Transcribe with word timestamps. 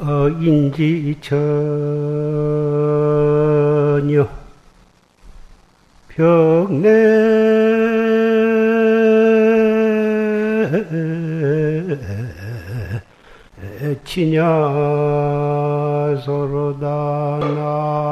어, 0.00 0.28
인지천여 0.40 1.28
병내 6.08 7.18
치냐 14.04 15.17
서로다 16.18 17.38
나 17.38 18.08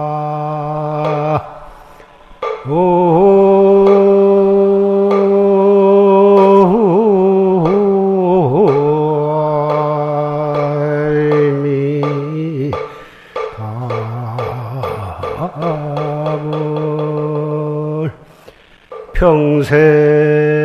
평생 19.14 20.55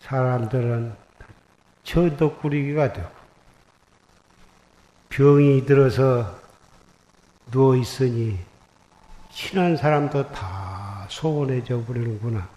사람들은 0.00 0.96
저덕구리기가 1.82 2.94
되고 2.94 3.10
병이 5.10 5.66
들어서 5.66 6.40
누워 7.50 7.76
있으니 7.76 8.38
친한 9.30 9.76
사람도 9.76 10.32
다 10.32 11.06
소원해져 11.10 11.84
버리는구나. 11.84 12.48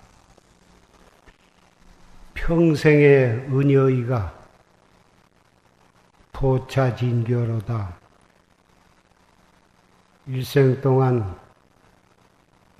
평생의 2.36 3.50
은여이가 3.52 4.34
도차진교로다. 6.32 8.00
일생 10.32 10.80
동안 10.80 11.36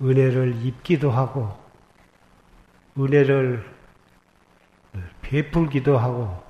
은혜를 0.00 0.64
입기도 0.64 1.10
하고, 1.10 1.58
은혜를 2.96 3.68
베풀기도 5.20 5.98
하고, 5.98 6.40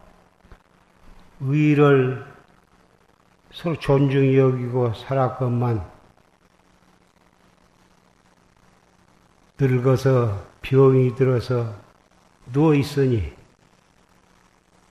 의를 1.41 2.23
서로 3.51 3.79
존중히 3.79 4.37
여기고 4.37 4.93
살았건만, 4.93 5.91
늙어서 9.59 10.47
병이 10.61 11.15
들어서 11.15 11.75
누워 12.53 12.75
있으니, 12.75 13.33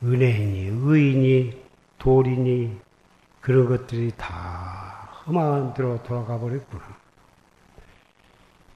은혜이니, 0.01 0.89
의인이, 0.89 1.63
돌이니, 1.99 2.79
그런 3.41 3.67
것들이 3.67 4.11
다 4.17 4.88
데로 5.73 6.01
돌아가 6.03 6.39
버렸구나. 6.39 6.83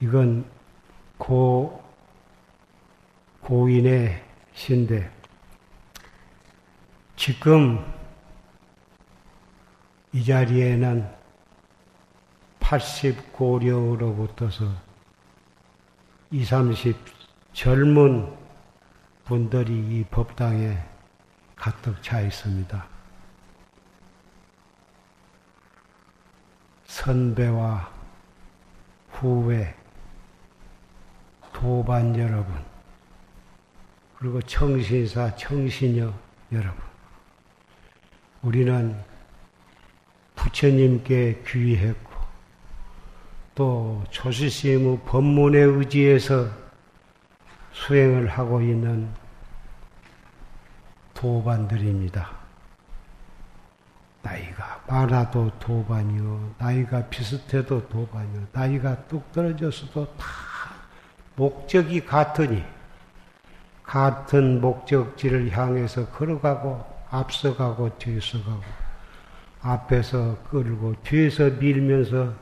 이건 0.00 0.44
고, 1.18 1.84
고인의 3.40 4.22
신데, 4.54 5.10
지금 7.16 7.84
이 10.12 10.24
자리에는 10.24 11.08
80고령으로부터서 12.60 14.72
20, 16.30 16.48
30 16.48 16.96
젊은 17.52 18.32
분들이 19.24 19.72
이 19.72 20.04
법당에 20.10 20.78
가득 21.56 22.02
차 22.02 22.20
있습니다. 22.20 22.93
선배와 26.94 27.90
후배, 29.10 29.74
도반 31.52 32.16
여러분, 32.16 32.54
그리고 34.16 34.40
청신사, 34.42 35.34
청신녀 35.34 36.14
여러분. 36.52 36.84
우리는 38.42 38.96
부처님께 40.36 41.42
귀했고, 41.44 42.12
또 43.56 44.04
조실스님의 44.10 45.00
법문에 45.04 45.58
의지해서 45.58 46.48
수행을 47.72 48.28
하고 48.28 48.60
있는 48.60 49.08
도반들입니다. 51.12 52.43
나이가 54.34 54.82
많아도 54.88 55.48
도반이요. 55.60 56.54
나이가 56.58 57.06
비슷해도 57.08 57.88
도반이요. 57.88 58.48
나이가 58.50 58.96
뚝 59.06 59.30
떨어졌어도 59.30 60.06
다 60.16 60.26
목적이 61.36 62.04
같으니 62.04 62.64
같은 63.84 64.60
목적지를 64.60 65.56
향해서 65.56 66.08
걸어가고 66.08 66.84
앞서가고 67.10 67.96
뒤서가고 67.98 68.62
앞에서 69.62 70.36
끌고 70.50 70.94
뒤에서 71.04 71.50
밀면서 71.50 72.34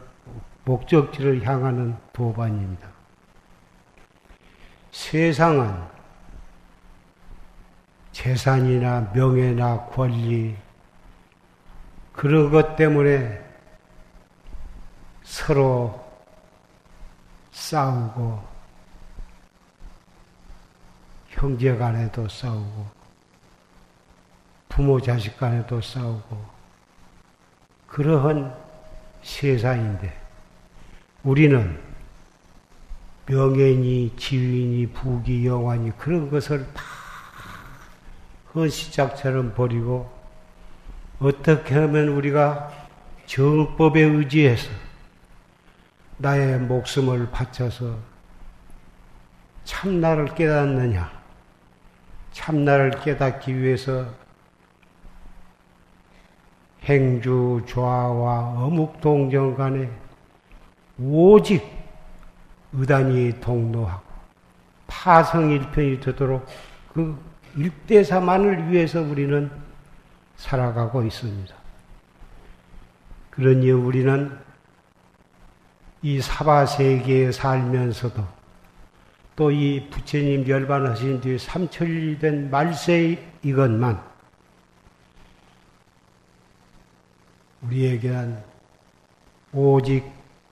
목적지를 0.65 1.47
향하는 1.47 1.97
도반입니다. 2.13 2.89
세상은 4.91 5.75
재산이나 8.13 9.13
명예나 9.15 9.87
권리 9.87 10.57
그런 12.23 12.53
것 12.53 12.77
때문에 12.77 13.45
서로 15.25 16.09
싸우고 17.51 18.41
형제 21.31 21.77
간에도 21.77 22.29
싸우고 22.29 22.87
부모 24.69 25.01
자식 25.01 25.37
간에도 25.37 25.81
싸우고 25.81 26.47
그러한 27.89 28.57
세상인데 29.25 30.17
우리는 31.25 31.83
명예니 33.27 34.15
지위니 34.17 34.93
부귀 34.93 35.45
영화니 35.45 35.99
그런 35.99 36.31
것을 36.31 36.73
다 36.73 36.85
헌시작처럼 38.55 39.55
버리고 39.55 40.22
어떻게 41.21 41.75
하면 41.75 42.09
우리가 42.09 42.71
정법에 43.27 44.01
의지해서 44.01 44.71
나의 46.19 46.59
목숨을 46.61 47.31
바쳐서 47.31 47.97
참나를 49.65 50.35
깨닫느냐? 50.35 51.11
참나를 52.33 52.91
깨닫기 53.03 53.57
위해서 53.57 54.07
행주 56.85 57.63
좌와 57.69 58.65
어묵 58.65 59.01
동정 59.01 59.55
간에 59.55 59.89
오직 60.99 61.65
의단이 62.73 63.41
동로하고 63.41 64.03
파성일편이 64.87 66.01
되도록 66.01 66.47
그 66.93 67.19
일대사만을 67.57 68.71
위해서 68.71 69.01
우리는 69.01 69.51
살아가고 70.43 71.05
있습니다. 71.05 71.55
그러니 73.31 73.71
우리는 73.71 74.37
이 76.03 76.21
사바 76.21 76.67
세계에 76.67 77.31
살면서도 77.33 78.27
또 79.37 79.51
이 79.51 79.89
부처님 79.89 80.47
열반하신 80.47 81.21
뒤에 81.21 81.39
삼천리 81.39 82.19
된 82.19 82.51
말세 82.51 83.19
이것만 83.43 84.03
우리에게는 87.63 88.43
오직 89.53 90.05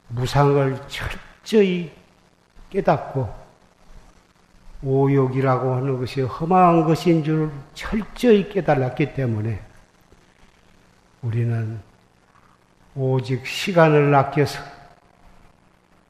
무상을 0.09 0.81
철저히 0.89 1.93
깨닫고 2.71 3.29
오욕이라고 4.83 5.75
하는 5.75 5.99
것이 5.99 6.23
험한 6.23 6.85
것인 6.85 7.23
줄 7.23 7.51
철저히 7.75 8.49
깨달았기 8.49 9.13
때문에 9.13 9.70
우리는 11.23 11.81
오직 12.95 13.47
시간을 13.47 14.15
아껴서 14.15 14.61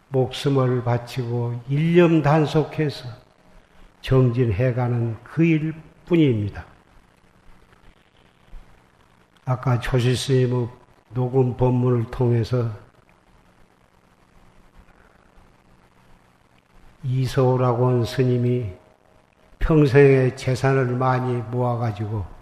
목숨을 0.08 0.82
바치고 0.84 1.62
일념 1.68 2.22
단속해서 2.22 3.08
정진해가는 4.00 5.16
그 5.22 5.44
일뿐입니다. 5.44 6.64
아까 9.44 9.80
조실스님의 9.80 10.68
녹음 11.10 11.56
법문을 11.56 12.10
통해서 12.10 12.70
이소라고 17.02 17.88
하는 17.88 18.04
스님이 18.04 18.72
평생의 19.58 20.36
재산을 20.36 20.86
많이 20.86 21.34
모아가지고 21.50 22.39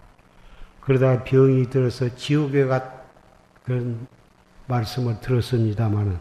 그러다 0.88 1.22
병이 1.22 1.68
들어서 1.68 2.08
지옥에 2.16 2.64
가 2.64 2.90
그런 3.62 4.06
말씀을 4.68 5.20
들었습니다마는 5.20 6.18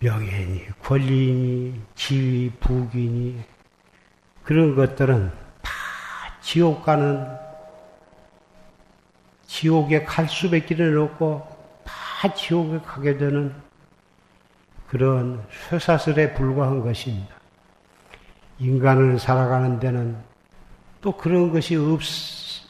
명예니 0.00 0.66
권리니 0.82 1.80
지위 1.94 2.50
부귀니 2.58 3.40
그런 4.42 4.74
것들은 4.74 5.30
다 5.62 5.70
지옥 6.40 6.82
가는 6.84 7.24
지옥에 9.46 10.02
갈 10.02 10.28
수밖에 10.28 10.74
없고 10.96 11.46
다 11.84 12.34
지옥에 12.34 12.80
가게 12.80 13.16
되는 13.16 13.54
그런 14.88 15.46
쇠사슬에 15.68 16.34
불과한 16.34 16.82
것입니다. 16.82 17.32
인간을 18.58 19.20
살아가는 19.20 19.78
데는 19.78 20.31
또 21.02 21.12
그런 21.12 21.52
것이 21.52 21.76
없, 21.76 22.00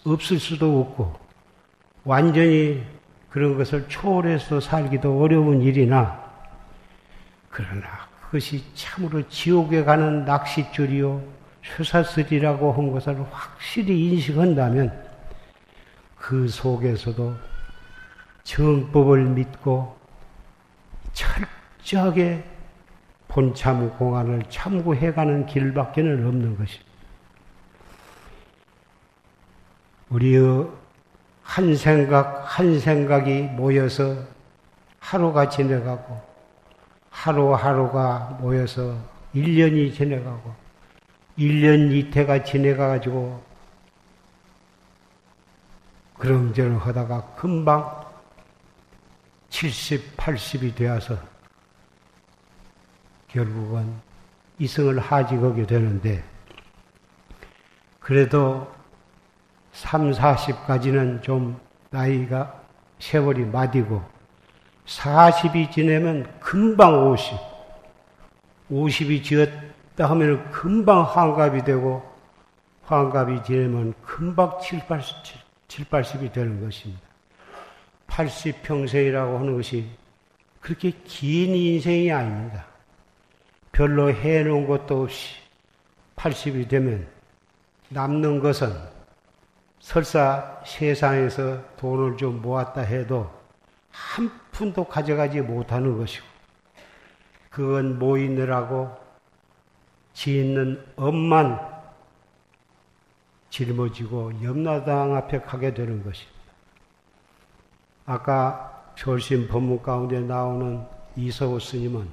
없을 0.04 0.40
수도 0.40 0.80
없고, 0.80 1.14
완전히 2.02 2.82
그런 3.30 3.56
것을 3.56 3.88
초월해서 3.88 4.58
살기도 4.58 5.22
어려운 5.22 5.62
일이나, 5.62 6.20
그러나 7.48 7.86
그것이 8.24 8.64
참으로 8.74 9.28
지옥에 9.28 9.84
가는 9.84 10.24
낚싯줄이요, 10.24 11.22
쇠사슬이라고 11.62 12.72
한 12.72 12.90
것을 12.90 13.24
확실히 13.30 14.08
인식한다면, 14.08 14.90
그 16.16 16.48
속에서도 16.48 17.36
정법을 18.42 19.26
믿고 19.26 19.96
철 21.12 21.46
철저하게 21.82 22.44
본참 23.28 23.96
공안을 23.98 24.42
참고해가는 24.48 25.46
길밖에는 25.46 26.26
없는 26.26 26.56
것입니다. 26.56 26.91
우리의 30.12 30.68
한 31.42 31.74
생각, 31.74 32.44
한 32.44 32.78
생각이 32.78 33.42
모여서 33.42 34.14
하루가 35.00 35.48
지내가고, 35.48 36.20
하루하루가 37.10 38.38
모여서 38.40 38.96
1년이 39.34 39.94
지내가고, 39.94 40.54
1년 41.38 41.92
이태가 41.92 42.44
지내가지고, 42.44 43.42
그런저런 46.18 46.76
하다가 46.76 47.34
금방 47.34 48.04
70, 49.48 50.16
80이 50.16 50.74
되어서 50.74 51.18
결국은 53.28 53.92
이승을 54.58 55.00
하직하게 55.00 55.66
되는데, 55.66 56.22
그래도 57.98 58.81
3, 59.72 60.12
40까지는 60.12 61.22
좀 61.22 61.60
나이가 61.90 62.60
세월이 62.98 63.46
맞이고, 63.46 64.02
40이 64.86 65.70
지내면 65.70 66.30
금방 66.40 67.10
50, 67.10 67.38
50이 68.70 69.24
지었다 69.24 70.10
하면 70.10 70.50
금방 70.50 71.02
환갑이 71.02 71.64
되고, 71.64 72.02
환갑이 72.84 73.42
지내면 73.44 73.94
금방 74.02 74.58
7, 74.60 74.86
80, 74.86 75.16
7, 75.68 75.84
80이 75.86 76.32
되는 76.32 76.60
것입니다. 76.60 77.02
80평생이라고 78.08 79.38
하는 79.38 79.56
것이 79.56 79.88
그렇게 80.60 80.90
긴 81.04 81.54
인생이 81.54 82.12
아닙니다. 82.12 82.66
별로 83.72 84.12
해놓은 84.12 84.66
것도 84.66 85.04
없이 85.04 85.36
80이 86.16 86.68
되면 86.68 87.06
남는 87.88 88.40
것은 88.40 88.70
설사 89.82 90.60
세상에서 90.64 91.60
돈을 91.76 92.16
좀 92.16 92.40
모았다 92.40 92.82
해도 92.82 93.28
한 93.90 94.30
푼도 94.52 94.84
가져가지 94.84 95.40
못하는 95.40 95.98
것이고 95.98 96.24
그건 97.50 97.98
모이느라고 97.98 98.96
짓는 100.14 100.86
업만 100.96 101.60
짊어지고 103.50 104.42
염라당 104.42 105.16
앞에 105.16 105.40
가게 105.42 105.74
되는 105.74 106.02
것입니다. 106.04 106.38
아까 108.06 108.92
절심 108.94 109.48
법문 109.48 109.82
가운데 109.82 110.20
나오는 110.20 110.86
이서호 111.16 111.58
스님은 111.58 112.08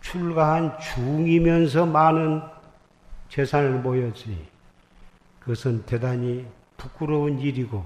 출가한 0.00 0.78
중이면서 0.78 1.86
많은 1.86 2.40
재산을 3.28 3.80
모였으니 3.80 4.46
그것은 5.40 5.84
대단히 5.84 6.46
부끄러운 6.78 7.38
일이고 7.38 7.84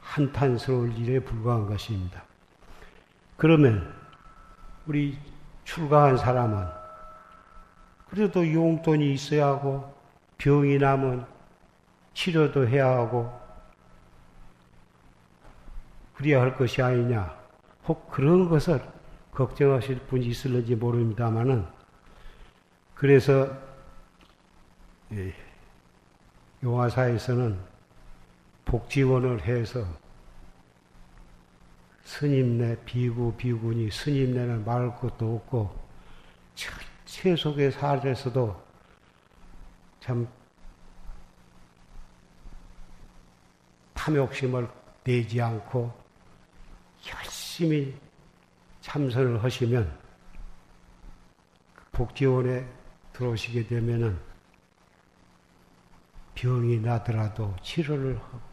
한탄스러울 0.00 0.98
일에 0.98 1.20
불과한 1.20 1.66
것입니다. 1.66 2.22
그러면 3.38 3.94
우리 4.86 5.16
출가한 5.64 6.18
사람은 6.18 6.66
그래도 8.10 8.52
용돈이 8.52 9.14
있어야 9.14 9.46
하고 9.46 9.94
병이 10.36 10.76
나면 10.76 11.26
치료도 12.12 12.68
해야 12.68 12.88
하고 12.88 13.40
그래야 16.14 16.42
할 16.42 16.56
것이 16.56 16.82
아니냐. 16.82 17.34
혹 17.88 18.10
그런 18.10 18.48
것을 18.48 18.82
걱정하실 19.32 20.00
분이 20.00 20.26
있을는지 20.26 20.74
모릅니다만은 20.74 21.66
그래서 22.94 23.50
예, 25.12 25.34
용화사에서는 26.62 27.71
복지원을 28.64 29.42
해서 29.42 29.84
스님네 32.04 32.84
비구 32.84 33.34
비구니 33.36 33.90
스님네는 33.90 34.64
말할 34.64 34.96
것도 34.96 35.36
없고 35.36 35.82
철 37.04 37.36
속에 37.36 37.70
살에서도 37.70 38.62
참 40.00 40.26
탐욕심을 43.94 44.68
내지 45.04 45.40
않고 45.40 45.92
열심히 47.14 47.94
참선을 48.80 49.42
하시면 49.42 49.98
복지원에 51.92 52.66
들어오시게 53.12 53.66
되면은 53.68 54.18
병이 56.34 56.80
나더라도 56.80 57.54
치료를 57.62 58.18
하고 58.18 58.51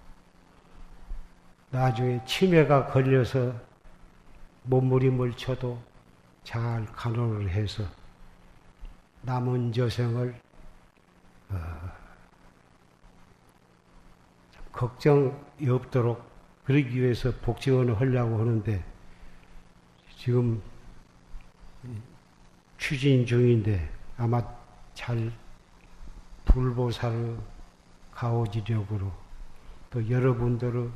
나중에 1.72 2.24
치매가 2.26 2.88
걸려서 2.88 3.54
몸부림을 4.64 5.34
쳐도 5.34 5.80
잘 6.44 6.86
간호를 6.88 7.50
해서 7.50 7.84
남은 9.22 9.72
저생을 9.74 10.36
어, 11.50 11.56
걱정이 14.72 15.70
없도록 15.70 16.24
그러기 16.64 17.02
위해서 17.02 17.32
복지원을 17.42 18.00
하려고 18.00 18.40
하는데 18.40 18.84
지금 20.16 20.62
추진 22.78 23.26
중인데 23.26 23.90
아마 24.18 24.42
잘 24.94 25.32
불보살의 26.46 27.38
가오지력으로 28.12 29.12
또 29.90 30.10
여러분들의 30.10 30.90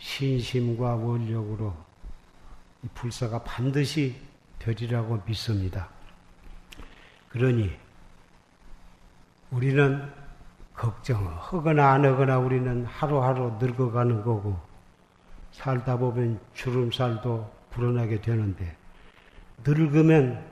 신심과 0.00 0.96
원력으로 0.96 1.74
이 2.82 2.88
불사가 2.94 3.42
반드시 3.44 4.16
되리라고 4.58 5.22
믿습니다. 5.26 5.88
그러니 7.28 7.70
우리는 9.50 10.10
걱정하거나 10.74 11.92
안 11.92 12.04
하거나 12.04 12.38
우리는 12.38 12.84
하루하루 12.86 13.58
늙어가는 13.60 14.22
거고 14.22 14.58
살다 15.52 15.98
보면 15.98 16.40
주름살도 16.54 17.60
불어나게 17.70 18.20
되는데 18.22 18.76
늙으면 19.64 20.42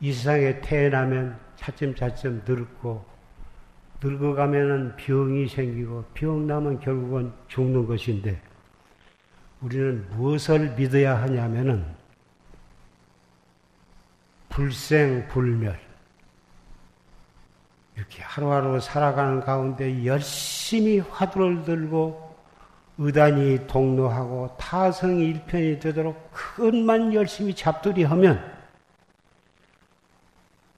이 0.00 0.12
세상에 0.12 0.60
태어나면 0.60 1.38
차츰차츰 1.56 2.42
늙고 2.46 3.15
늙어가면은 4.06 4.94
병이 4.96 5.48
생기고 5.48 6.04
병 6.14 6.46
나면 6.46 6.78
결국은 6.78 7.32
죽는 7.48 7.86
것인데 7.86 8.40
우리는 9.60 10.06
무엇을 10.10 10.74
믿어야 10.76 11.20
하냐면은 11.22 11.84
불생불멸. 14.50 15.78
이렇게 17.96 18.22
하루하루 18.22 18.78
살아가는 18.78 19.40
가운데 19.40 20.04
열심히 20.04 20.98
화두를 20.98 21.64
들고 21.64 22.36
의단이 22.98 23.66
동로하고 23.66 24.56
타성이 24.58 25.30
일편이 25.30 25.80
되도록 25.80 26.30
큰만 26.32 27.12
열심히 27.12 27.54
잡두리 27.54 28.04
하면 28.04 28.55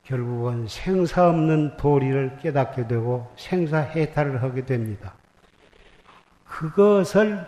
결국은 0.08 0.66
생사 0.66 1.28
없는 1.28 1.76
도리를 1.76 2.38
깨닫게 2.38 2.88
되고 2.88 3.30
생사해탈을 3.36 4.42
하게 4.42 4.64
됩니다. 4.64 5.12
그것을 6.46 7.46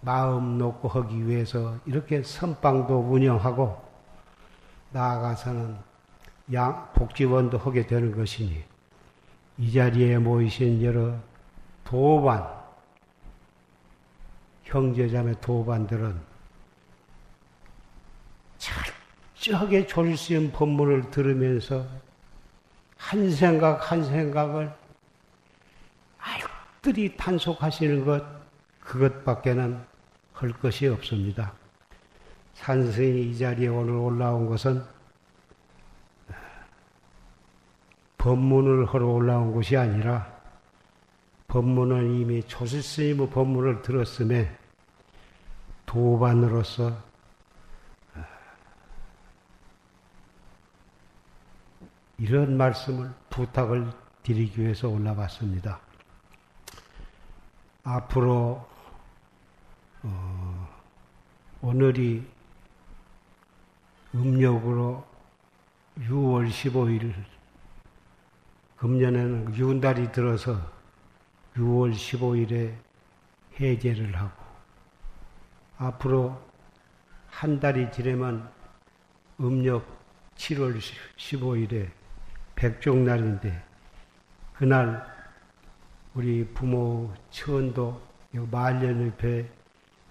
마음 0.00 0.58
놓고 0.58 0.88
하기 0.88 1.28
위해서 1.28 1.76
이렇게 1.86 2.24
선방도 2.24 2.98
운영하고 2.98 3.80
나아가서는 4.90 5.76
양 6.52 6.92
복지원도 6.92 7.58
하게 7.58 7.86
되는 7.86 8.16
것이니 8.16 8.64
이 9.58 9.72
자리에 9.72 10.18
모이신 10.18 10.82
여러 10.82 11.14
도반 11.84 12.44
형제자매 14.64 15.34
도반들은 15.40 16.20
철저하게 19.42 19.86
조실스인 19.88 20.52
법문을 20.52 21.10
들으면서 21.10 21.84
한 22.96 23.28
생각 23.32 23.90
한 23.90 24.04
생각을 24.04 24.72
알뜰히 26.18 27.16
단속하시는 27.16 28.04
것 28.04 28.24
그것밖에는 28.80 29.80
할 30.32 30.52
것이 30.52 30.86
없습니다. 30.86 31.52
산스이 32.54 33.30
이 33.30 33.38
자리에 33.38 33.66
오늘 33.66 33.94
올라온 33.94 34.46
것은 34.46 34.84
법문을 38.18 38.86
하러 38.86 39.08
올라온 39.08 39.52
것이 39.52 39.76
아니라 39.76 40.32
법문은 41.48 42.14
이미 42.14 42.42
조실스님의 42.44 43.30
법문을 43.30 43.82
들었음에 43.82 44.56
도반으로서 45.86 47.11
이런 52.22 52.56
말씀을 52.56 53.12
부탁을 53.30 53.90
드리기 54.22 54.60
위해서 54.60 54.88
올라왔습니다. 54.88 55.80
앞으로 57.82 58.64
어, 60.04 60.68
오늘이 61.62 62.24
음력으로 64.14 65.04
6월 65.98 66.48
15일 66.48 67.12
금년에는 68.76 69.56
윤달이 69.56 70.12
들어서 70.12 70.60
6월 71.56 71.92
15일에 71.92 72.76
해제를 73.58 74.14
하고 74.16 74.44
앞으로 75.76 76.40
한 77.26 77.58
달이 77.58 77.90
지나면 77.90 78.48
음력 79.40 79.84
7월 80.36 80.78
15일에 81.16 82.01
백종날인데 82.62 83.60
그날 84.54 85.04
우리 86.14 86.46
부모 86.54 87.12
천도 87.30 88.00
말년의배 88.30 89.48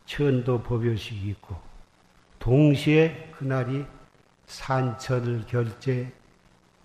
천도 0.05 0.61
법요식이 0.63 1.29
있고 1.29 1.57
동시에 2.39 3.31
그날이 3.37 3.85
산철 4.47 5.45
결제 5.47 6.11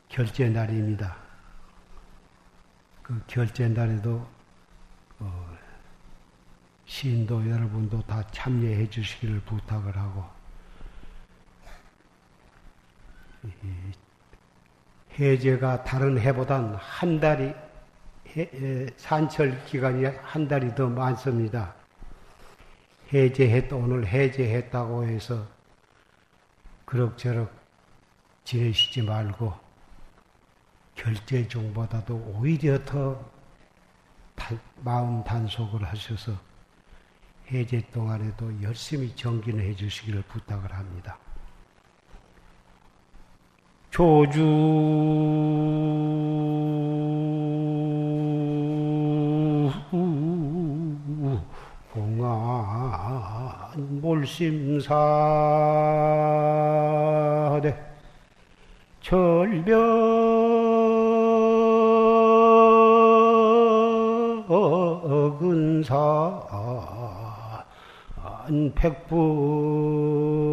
결제 0.08 0.48
날입니다. 0.48 1.16
그 3.02 3.20
결제 3.26 3.66
날에도 3.66 4.24
어, 5.18 5.56
시인도 6.84 7.50
여러분도 7.50 8.02
다 8.02 8.24
참여해 8.30 8.88
주시기를 8.88 9.40
부탁을 9.40 9.96
하고 9.96 10.24
해제가 15.18 15.84
다른 15.84 16.18
해보단 16.18 16.74
한 16.74 17.20
달이 17.20 17.54
해, 18.36 18.86
산철 18.96 19.64
기간이 19.64 20.04
한 20.04 20.46
달이 20.46 20.74
더 20.74 20.88
많습니다. 20.88 21.74
해제했 23.12 23.72
오늘 23.72 24.06
해제했다고 24.06 25.04
해서 25.04 25.46
그럭저럭 26.84 27.50
지내시지 28.44 29.02
말고 29.02 29.54
결제 30.94 31.46
중보다도 31.46 32.34
오히려 32.34 32.82
더 32.84 33.18
단, 34.34 34.58
마음 34.76 35.24
단속을 35.24 35.84
하셔서 35.84 36.32
해제 37.50 37.82
동안에도 37.92 38.62
열심히 38.62 39.14
정진을 39.14 39.64
해 39.64 39.74
주시기를 39.74 40.22
부탁을 40.22 40.72
합니다. 40.72 41.18
조주. 43.96 44.44
공안 51.94 52.42
몰심사대 54.02 54.86
절벽 59.00 59.72
근사 65.38 66.42
백부 68.74 70.45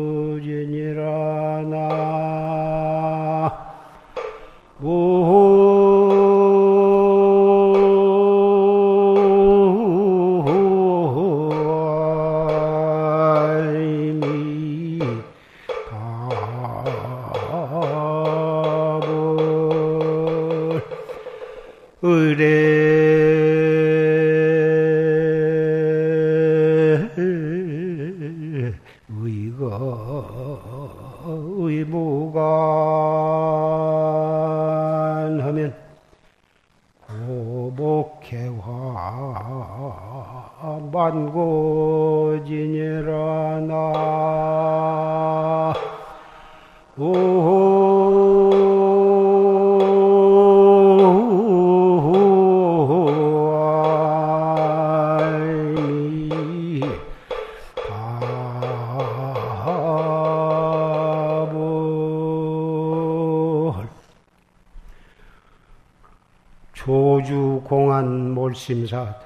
Ure. 22.04 23.33
몰심사 68.64 69.20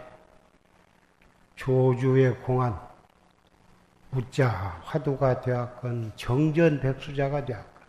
조주의 1.55 2.35
공안 2.41 2.79
무자 4.09 4.49
화두가 4.83 5.41
되었건 5.41 6.13
정전 6.15 6.79
백수자가 6.79 7.45
되었건 7.45 7.83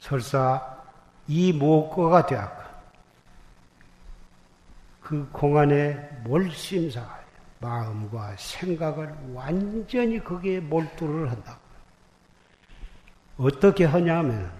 설사 0.00 0.82
이 1.28 1.52
목거가 1.52 2.26
되었건 2.26 2.66
그 5.00 5.28
공안에 5.30 5.94
몰심사 6.24 7.20
마음과 7.60 8.34
생각을 8.36 9.14
완전히 9.34 10.18
거기에 10.22 10.60
몰두를 10.60 11.30
한다. 11.30 11.58
어떻게 13.36 13.84
하냐면 13.84 14.50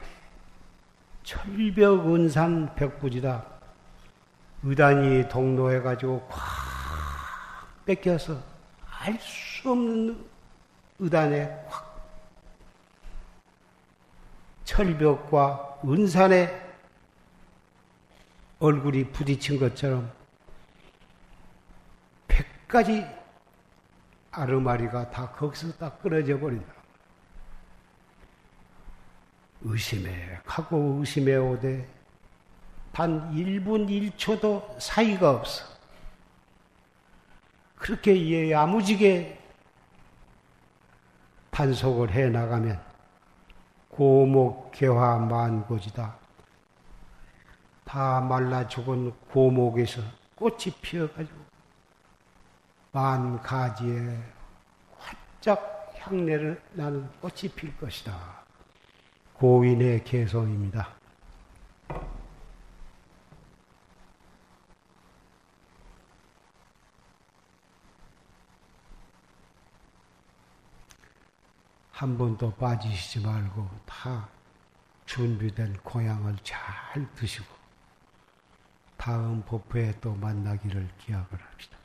철벽 1.24 2.14
은산 2.14 2.74
백부지다. 2.76 3.59
의단이 4.62 5.28
동로해가지고 5.28 6.28
콱 6.28 7.84
뺏겨서 7.84 8.38
알 9.00 9.18
수 9.20 9.70
없는 9.72 10.26
의단에 10.98 11.66
확 11.68 11.90
철벽과 14.64 15.80
은산에 15.84 16.70
얼굴이 18.58 19.10
부딪힌 19.10 19.58
것처럼 19.58 20.10
백가지 22.28 23.06
아르마리가 24.30 25.10
다 25.10 25.30
거기서 25.32 25.72
딱 25.76 26.00
끊어져 26.02 26.38
버린다. 26.38 26.72
의심해 29.62 30.40
하고 30.44 30.98
의심해 31.00 31.36
오되 31.36 31.99
단 32.92 33.32
1분 33.34 33.88
1초도 33.88 34.80
사이가 34.80 35.30
없어. 35.30 35.64
그렇게 37.76 38.50
야무지게 38.50 39.38
판속을 41.50 42.10
해 42.10 42.28
나가면 42.28 42.80
고목 43.88 44.70
개화 44.72 45.18
만고지다. 45.18 46.16
다 47.84 48.20
말라 48.20 48.66
죽은 48.68 49.12
고목에서 49.32 50.00
꽃이 50.36 50.74
피어가지고 50.80 51.38
만 52.92 53.40
가지에 53.42 54.18
활짝 54.96 55.92
향내를 55.98 56.62
나는 56.72 57.08
꽃이 57.20 57.52
필 57.54 57.76
것이다. 57.76 58.40
고인의 59.34 60.04
개성입니다. 60.04 60.88
한 72.00 72.16
번도 72.16 72.54
빠지시지 72.54 73.20
말고 73.20 73.68
다 73.84 74.26
준비된 75.04 75.80
고향을 75.82 76.34
잘 76.42 76.56
드시고 77.14 77.44
다음 78.96 79.42
법회에 79.42 80.00
또 80.00 80.14
만나기를 80.14 80.88
기약을 80.96 81.38
합시다. 81.38 81.76